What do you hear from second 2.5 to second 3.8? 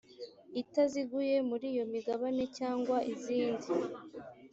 cyangwa izindi